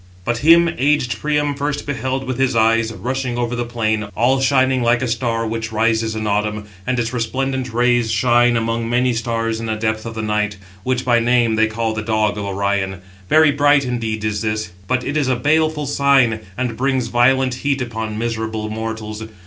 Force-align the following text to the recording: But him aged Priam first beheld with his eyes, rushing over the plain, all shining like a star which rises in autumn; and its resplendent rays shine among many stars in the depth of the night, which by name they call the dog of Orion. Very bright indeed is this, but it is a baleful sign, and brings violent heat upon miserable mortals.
But 0.25 0.39
him 0.39 0.67
aged 0.79 1.19
Priam 1.19 1.53
first 1.53 1.85
beheld 1.85 2.23
with 2.23 2.39
his 2.39 2.55
eyes, 2.55 2.91
rushing 2.91 3.37
over 3.37 3.55
the 3.55 3.63
plain, 3.65 4.05
all 4.15 4.39
shining 4.41 4.81
like 4.81 5.03
a 5.03 5.07
star 5.07 5.45
which 5.45 5.71
rises 5.71 6.15
in 6.15 6.25
autumn; 6.25 6.63
and 6.87 6.97
its 6.97 7.13
resplendent 7.13 7.71
rays 7.71 8.09
shine 8.09 8.57
among 8.57 8.89
many 8.89 9.13
stars 9.13 9.59
in 9.59 9.67
the 9.67 9.75
depth 9.75 10.07
of 10.07 10.15
the 10.15 10.23
night, 10.23 10.57
which 10.81 11.05
by 11.05 11.19
name 11.19 11.53
they 11.53 11.67
call 11.67 11.93
the 11.93 12.01
dog 12.01 12.35
of 12.39 12.45
Orion. 12.45 13.01
Very 13.29 13.51
bright 13.51 13.85
indeed 13.85 14.23
is 14.25 14.41
this, 14.41 14.71
but 14.87 15.03
it 15.03 15.15
is 15.15 15.27
a 15.27 15.35
baleful 15.35 15.85
sign, 15.85 16.39
and 16.57 16.75
brings 16.75 17.09
violent 17.09 17.53
heat 17.61 17.79
upon 17.79 18.17
miserable 18.17 18.71
mortals. 18.71 19.21